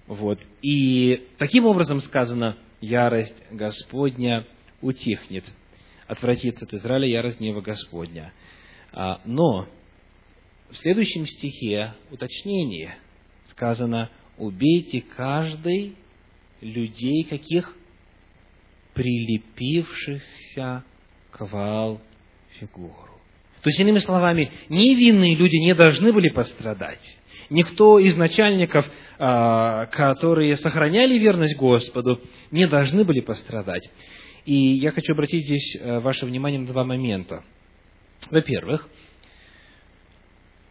[0.07, 0.39] Вот.
[0.63, 4.47] И таким образом сказано, ярость Господня
[4.81, 5.45] утихнет.
[6.07, 8.33] Отвратится от Израиля ярость гнева Господня.
[8.99, 9.69] А, но
[10.71, 12.97] в следующем стихе уточнение
[13.51, 15.97] сказано, убейте каждый
[16.63, 17.77] людей каких?
[18.95, 20.83] Прилепившихся
[21.31, 22.01] к вал
[22.59, 23.21] фигуру.
[23.61, 27.19] То есть, иными словами, невинные люди не должны были пострадать.
[27.51, 28.87] Никто из начальников,
[29.19, 33.87] а, которые сохраняли верность Господу, не должны были пострадать.
[34.47, 37.43] И я хочу обратить здесь э, ваше внимание на два момента.
[38.31, 38.89] Во-первых,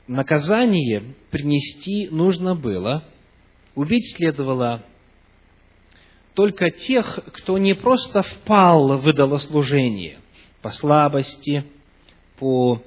[0.08, 3.04] наказание принести нужно было,
[3.76, 4.84] убить следовало
[6.34, 10.20] только тех, кто не просто впал в идолослужение
[10.62, 11.66] по слабости,
[12.38, 12.82] по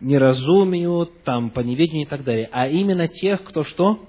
[0.00, 4.04] неразумию, там, по неведению и так далее, а именно тех, кто что?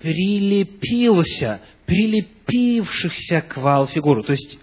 [0.00, 4.22] Прилепился, прилепившихся к вал-фигуру.
[4.22, 4.58] То есть,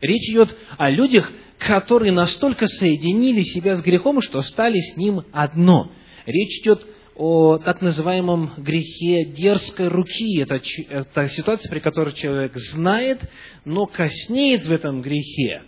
[0.00, 5.90] речь идет о людях, которые настолько соединили себя с грехом, что стали с ним одно.
[6.26, 10.38] Речь идет о так называемом грехе дерзкой руки.
[10.40, 13.20] Это, это ситуация, при которой человек знает,
[13.64, 15.62] но коснеет в этом грехе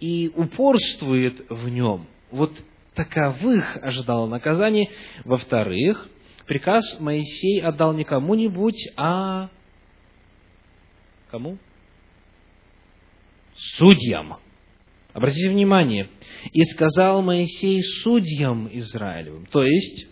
[0.00, 2.06] и упорствует в нем.
[2.30, 2.52] Вот
[2.94, 4.88] таковых ожидало наказание.
[5.24, 6.08] Во-вторых,
[6.46, 9.50] приказ Моисей отдал не кому-нибудь, а
[11.30, 11.58] кому?
[13.76, 14.38] Судьям.
[15.18, 16.08] Обратите внимание,
[16.52, 20.06] и сказал Моисей судьям Израилевым, то есть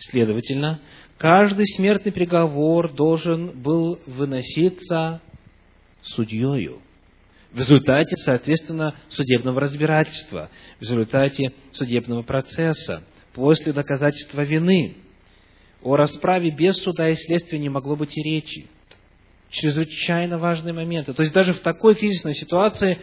[0.00, 0.80] Следовательно,
[1.18, 5.20] каждый смертный приговор должен был выноситься
[6.02, 6.80] судьею.
[7.52, 10.48] В результате, соответственно, судебного разбирательства,
[10.78, 13.02] в результате судебного процесса,
[13.34, 14.96] после доказательства вины.
[15.82, 18.68] О расправе без суда и следствия не могло быть и речи.
[19.50, 21.12] Чрезвычайно важные моменты.
[21.12, 22.98] То есть даже в такой кризисной ситуации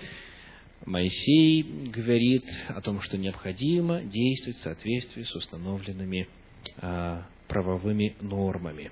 [0.88, 6.30] Моисей говорит о том, что необходимо действовать в соответствии с установленными
[6.78, 8.92] а, правовыми нормами.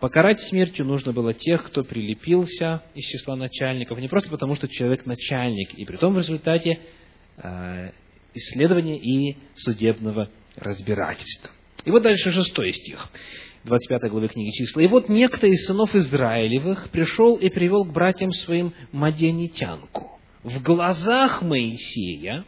[0.00, 5.06] Покарать смертью нужно было тех, кто прилепился из числа начальников, не просто потому, что человек
[5.06, 6.78] начальник, и при том в результате
[7.38, 7.90] э,
[8.34, 11.50] исследования и судебного разбирательства.
[11.86, 13.08] И вот дальше шестой стих,
[13.64, 14.82] 25 главы книги числа.
[14.82, 20.19] «И вот некто из сынов Израилевых пришел и привел к братьям своим маденитянку.
[20.42, 22.44] В глазах Моисея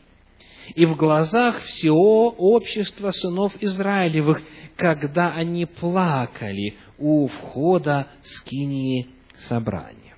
[0.75, 4.41] и в глазах всего общества сынов Израилевых
[4.77, 9.09] когда они плакали у входа скинии
[9.49, 10.17] собрания.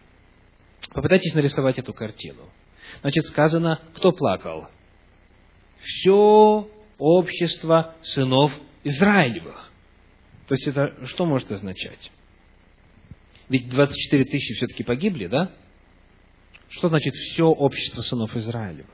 [0.92, 2.48] Попытайтесь нарисовать эту картину.
[3.00, 4.68] Значит, сказано, кто плакал?
[5.80, 8.52] Все общество сынов
[8.84, 9.70] Израилевых.
[10.46, 12.10] То есть это что может означать?
[13.48, 15.50] Ведь 24 тысячи все-таки погибли, да?
[16.76, 18.86] Что значит все общество сынов Израилевых?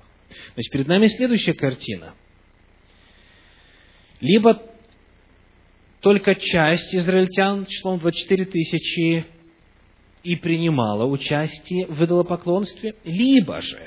[0.55, 2.14] Значит, перед нами следующая картина.
[4.21, 4.62] Либо
[6.01, 9.27] только часть израильтян числом 24 тысячи
[10.23, 13.81] и принимала участие в идолопоклонстве, либо же,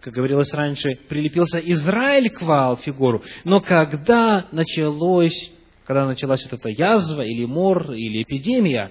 [0.00, 5.50] как говорилось раньше, прилепился Израиль к Ваал-фигуру, но когда началось,
[5.84, 8.90] когда началась вот эта язва, или мор, или эпидемия,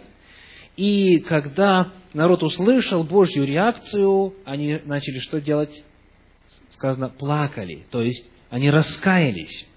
[0.78, 5.84] и когда народ услышал Божью реакцию, они начали что делать?
[6.72, 9.68] Сказано, плакали, то есть они раскаялись.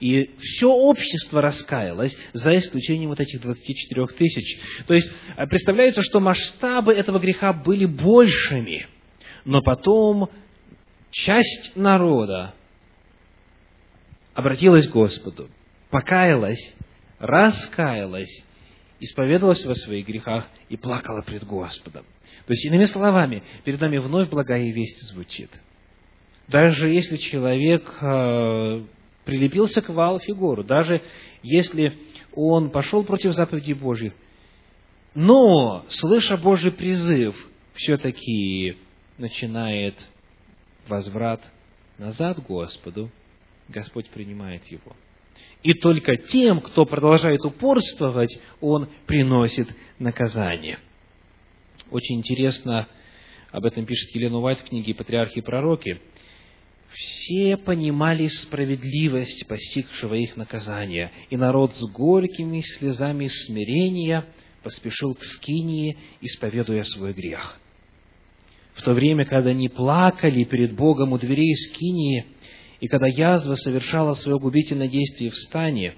[0.00, 4.58] И все общество раскаялось, за исключением вот этих 24 тысяч.
[4.86, 8.86] То есть, э, представляется, что масштабы этого греха были большими.
[9.44, 10.28] Но потом
[11.10, 12.54] часть народа
[14.34, 15.48] обратилась к Господу,
[15.90, 16.74] покаялась,
[17.18, 18.44] раскаялась,
[19.02, 22.04] исповедовалась во своих грехах и плакала пред Господом.
[22.46, 25.50] То есть, иными словами, перед нами вновь благая весть звучит.
[26.48, 28.84] Даже если человек э,
[29.24, 31.02] прилепился к Ваал-фигуру, даже
[31.42, 31.98] если
[32.34, 34.12] он пошел против заповедей Божьих,
[35.14, 37.36] но, слыша Божий призыв,
[37.74, 38.76] все-таки
[39.18, 39.94] начинает
[40.88, 41.40] возврат
[41.98, 43.10] назад Господу,
[43.68, 44.96] Господь принимает его.
[45.62, 50.78] И только тем, кто продолжает упорствовать, Он приносит наказание.
[51.90, 52.88] Очень интересно,
[53.50, 56.00] об этом пишет Елена Уайт в книге «Патриархи и пророки»,
[56.94, 64.26] все понимали справедливость постигшего их наказания, и народ с горькими слезами смирения
[64.62, 67.58] поспешил к скинии, исповедуя свой грех.
[68.74, 72.26] В то время, когда они плакали перед Богом у дверей скинии,
[72.82, 75.94] и когда язва совершала свое губительное действие в стане,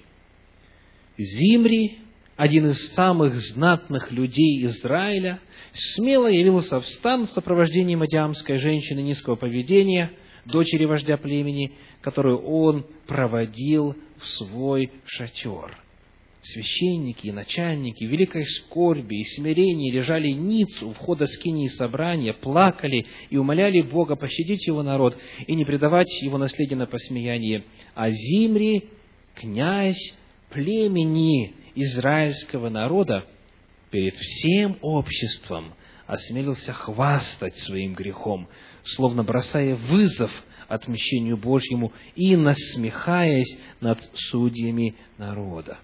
[1.16, 1.99] Зимри,
[2.37, 5.41] один из самых знатных людей Израиля,
[5.72, 10.12] смело явился в стан в сопровождении мадиамской женщины низкого поведения–
[10.45, 11.72] дочери вождя племени,
[12.03, 15.84] которую он проводил в свой шатер.
[16.45, 23.38] Священники и начальники великой скорби и смирения лежали ниц у входа скинии собрания, плакали и
[23.38, 25.16] умоляли Бога пощадить его народ
[25.47, 27.64] и не предавать его наследие на посмеяние.
[27.95, 28.90] А Зимри,
[29.34, 30.14] князь
[30.51, 33.24] племени израильского народа,
[33.90, 35.72] перед всем обществом
[36.07, 38.49] осмелился хвастать своим грехом,
[38.97, 40.30] словно бросая вызов
[40.68, 43.99] отмещению Божьему и насмехаясь над
[44.30, 45.78] судьями народа.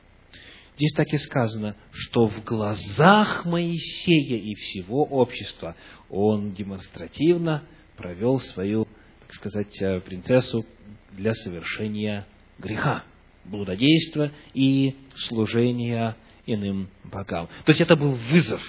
[0.80, 5.76] Здесь так и сказано, что в глазах Моисея и всего общества
[6.08, 7.64] он демонстративно
[7.98, 8.88] провел свою,
[9.20, 10.64] так сказать, э, принцессу
[11.12, 12.26] для совершения
[12.58, 13.04] греха,
[13.44, 14.96] блудодейства и
[15.28, 16.16] служения
[16.46, 17.48] иным богам.
[17.66, 18.62] То есть это был вызов,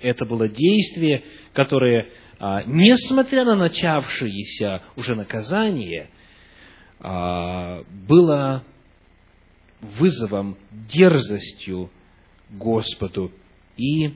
[0.00, 1.22] это было действие,
[1.52, 6.08] которое, а, несмотря на начавшееся уже наказание,
[6.98, 8.64] а, было
[9.82, 10.56] вызовом,
[10.88, 11.90] дерзостью
[12.50, 13.32] Господу.
[13.76, 14.14] И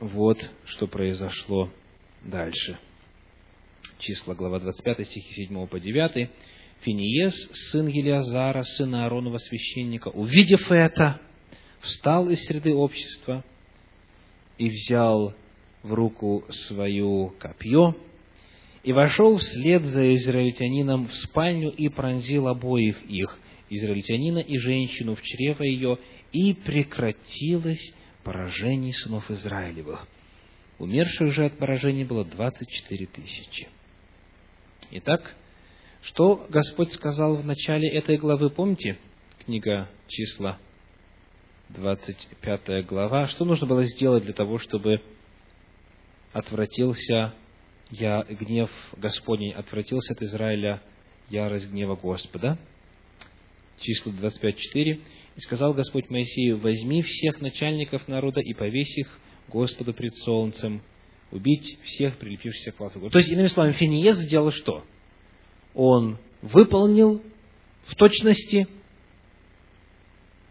[0.00, 1.70] вот что произошло
[2.22, 2.78] дальше.
[3.98, 6.30] Числа, глава 25, стихи 7 по 9.
[6.80, 7.34] Финиес,
[7.70, 11.20] сын Елиазара, сына Ааронова священника, увидев это,
[11.80, 13.44] встал из среды общества
[14.58, 15.34] и взял
[15.82, 17.96] в руку свою копье,
[18.82, 23.38] и вошел вслед за израильтянином в спальню и пронзил обоих их,
[23.76, 25.98] израильтянина и женщину в чрево ее,
[26.32, 30.06] и прекратилось поражение сынов Израилевых.
[30.78, 33.68] Умерших же от поражения было двадцать четыре тысячи.
[34.90, 35.34] Итак,
[36.02, 38.98] что Господь сказал в начале этой главы, помните?
[39.44, 40.58] Книга числа,
[41.70, 43.26] 25 глава.
[43.28, 45.00] Что нужно было сделать для того, чтобы
[46.32, 47.34] отвратился
[47.90, 50.82] я, гнев Господний, отвратился от Израиля
[51.30, 52.58] ярость гнева Господа?
[53.80, 55.00] Числа 25.4.
[55.36, 59.18] «И сказал Господь Моисею, возьми всех начальников народа и повесь их
[59.48, 60.82] Господу пред солнцем,
[61.30, 63.00] убить всех прилепившихся к лавке».
[63.10, 64.84] То есть, иными словами, Финиес сделал что?
[65.74, 67.22] он выполнил
[67.86, 68.66] в точности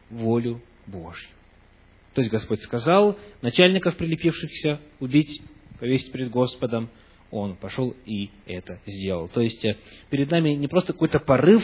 [0.10, 1.30] волю Божью.
[2.14, 5.42] То есть Господь сказал, начальников прилепившихся убить,
[5.80, 6.90] повесить перед Господом,
[7.32, 9.28] он пошел и это сделал.
[9.30, 9.78] То есть э,
[10.12, 11.64] перед нами не просто какой-то порыв,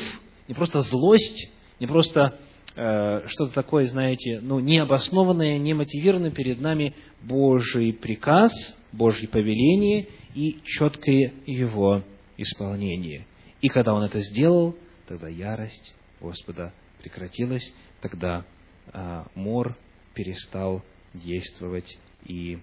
[0.50, 1.48] не просто злость,
[1.80, 2.40] не просто
[2.76, 8.52] э, что-то такое, знаете, ну, необоснованное, не мотивированное перед нами Божий приказ,
[8.92, 12.04] Божье повеление и четкое его
[12.36, 13.28] исполнение.
[13.62, 14.76] И когда он это сделал,
[15.08, 17.72] тогда ярость Господа прекратилась,
[18.02, 18.44] тогда
[18.92, 19.78] а, мор
[20.16, 20.82] перестал
[21.14, 22.58] действовать и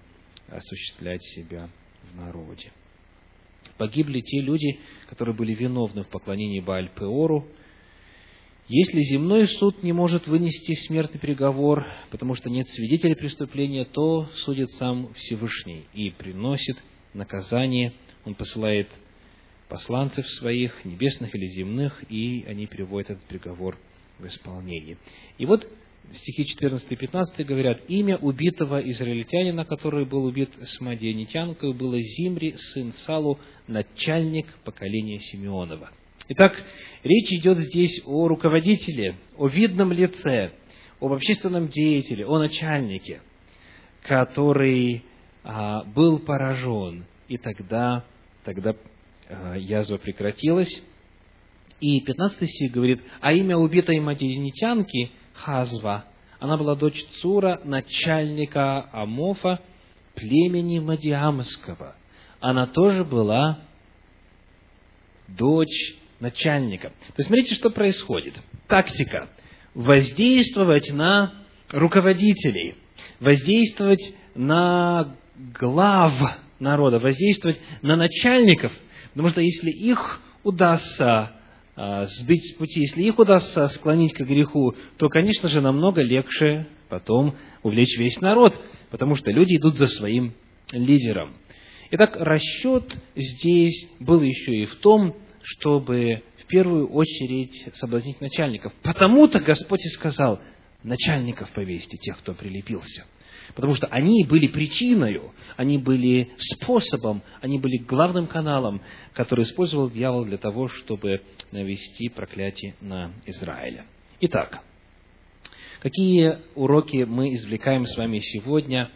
[0.48, 1.68] осуществлять себя
[2.10, 2.72] в народе.
[3.78, 4.78] Погибли те люди,
[5.08, 7.46] которые были виновны в поклонении Бааль-Пеору.
[8.68, 14.70] Если земной суд не может вынести смертный приговор, потому что нет свидетелей преступления, то судит
[14.72, 16.76] сам Всевышний и приносит
[17.14, 17.92] наказание.
[18.24, 18.88] Он посылает
[19.68, 23.78] посланцев своих, небесных или земных, и они приводят этот приговор
[24.18, 24.98] в исполнение.
[25.38, 25.64] И вот
[26.10, 32.56] стихи 14 и 15 говорят, имя убитого израильтянина, который был убит с мадианитянкой, было Зимри,
[32.56, 33.38] сын Салу,
[33.68, 35.92] начальник поколения Симеонова.
[36.28, 36.60] Итак,
[37.04, 40.52] речь идет здесь о руководителе, о видном лице,
[41.00, 43.20] об общественном деятеле, о начальнике,
[44.02, 45.04] который
[45.44, 48.04] а, был поражен, и тогда,
[48.44, 48.74] тогда
[49.28, 50.82] Э, язва прекратилась.
[51.80, 56.04] И 15 стих говорит, а имя убитой мадианитянки Хазва,
[56.38, 59.60] она была дочь Цура, начальника Амофа,
[60.14, 61.96] племени Мадиамского.
[62.40, 63.58] Она тоже была
[65.28, 66.88] дочь начальника.
[66.88, 68.34] То есть, смотрите, что происходит.
[68.68, 69.28] Тактика.
[69.74, 71.34] Воздействовать на
[71.70, 72.76] руководителей,
[73.20, 76.12] воздействовать на глав
[76.58, 78.72] народа, воздействовать на начальников–
[79.16, 81.32] Потому что если их удастся
[81.74, 86.66] а, сбить с пути, если их удастся склонить к греху, то, конечно же, намного легче
[86.90, 88.54] потом увлечь весь народ,
[88.90, 90.34] потому что люди идут за своим
[90.70, 91.32] лидером.
[91.92, 95.16] Итак, расчет здесь был еще и в том,
[95.48, 98.72] чтобы в первую очередь соблазнить начальников.
[98.82, 100.40] Потому-то Господь и сказал,
[100.82, 103.06] начальников повесьте, тех, кто прилепился–
[103.54, 105.20] Потому что они были причиной,
[105.56, 108.82] они были способом, они были главным каналом,
[109.12, 111.22] который использовал дьявол для того, чтобы
[111.52, 113.86] навести проклятие на Израиля.
[114.20, 114.60] Итак,
[115.80, 118.90] какие уроки мы извлекаем с вами сегодня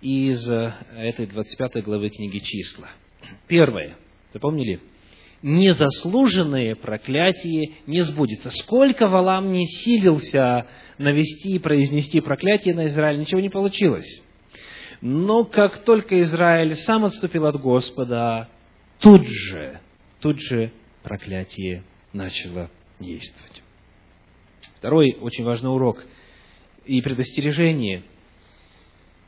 [0.00, 2.88] из этой 25 главы книги «Числа»?
[3.48, 3.96] Первое.
[4.32, 4.80] Запомнили?
[5.42, 8.50] Незаслуженное проклятие не сбудется.
[8.50, 10.66] Сколько Валам не силился
[10.98, 14.22] навести и произнести проклятие на Израиль, ничего не получилось.
[15.00, 18.48] Но как только Израиль сам отступил от Господа,
[19.00, 19.80] тут же,
[20.20, 20.72] тут же
[21.02, 23.62] проклятие начало действовать.
[24.78, 26.04] Второй очень важный урок
[26.86, 28.04] и предостережение.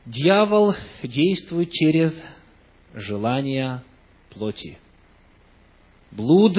[0.05, 2.13] Дьявол действует через
[2.93, 3.83] желания
[4.31, 4.77] плоти.
[6.11, 6.57] Блуд,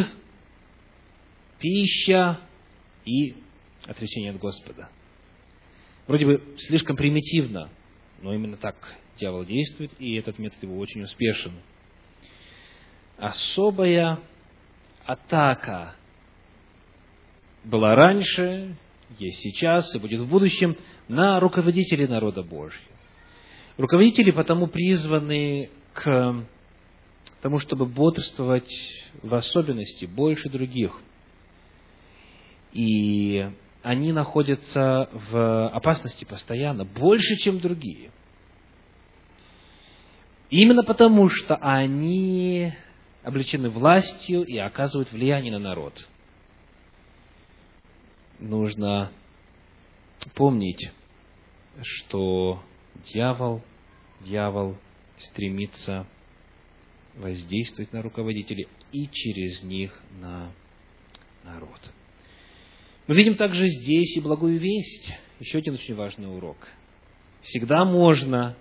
[1.58, 2.40] пища
[3.04, 3.34] и
[3.86, 4.88] отречение от Господа.
[6.06, 7.70] Вроде бы слишком примитивно,
[8.22, 8.76] но именно так
[9.18, 11.52] дьявол действует, и этот метод его очень успешен.
[13.16, 14.18] Особая
[15.04, 15.94] атака
[17.64, 18.76] была раньше,
[19.18, 20.76] есть сейчас и будет в будущем
[21.08, 22.84] на руководителей народа Божьего.
[23.76, 26.44] Руководители потому призваны к
[27.40, 28.70] тому, чтобы бодрствовать
[29.22, 31.00] в особенности больше других.
[32.72, 33.50] И
[33.82, 38.10] они находятся в опасности постоянно, больше, чем другие.
[40.50, 42.72] Именно потому, что они
[43.22, 45.94] облечены властью и оказывают влияние на народ.
[48.38, 49.10] Нужно
[50.34, 50.90] помнить,
[51.82, 52.62] что
[53.12, 53.62] дьявол,
[54.20, 54.76] дьявол
[55.18, 56.06] стремится
[57.20, 60.50] воздействовать на руководителей и через них на
[61.44, 61.80] народ.
[63.06, 65.12] Мы видим также здесь и благую весть.
[65.38, 66.56] Еще один очень важный урок.
[67.42, 68.56] Всегда можно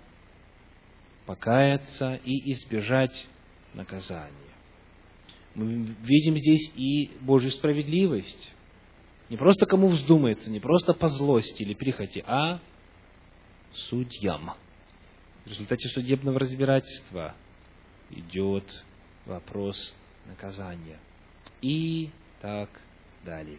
[1.26, 3.28] покаяться и избежать
[3.74, 4.34] наказания.
[5.54, 8.52] Мы видим здесь и Божью справедливость.
[9.28, 12.60] Не просто кому вздумается, не просто по злости или прихоти, а
[13.72, 14.52] судьям.
[15.44, 17.34] В результате судебного разбирательства
[18.10, 18.64] идет
[19.26, 19.76] вопрос
[20.26, 20.98] наказания.
[21.62, 22.68] И так
[23.24, 23.58] далее.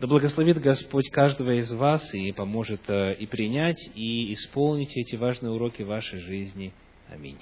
[0.00, 5.52] Да благословит Господь каждого из вас и поможет э, и принять, и исполнить эти важные
[5.52, 6.72] уроки вашей жизни.
[7.08, 7.38] Аминь.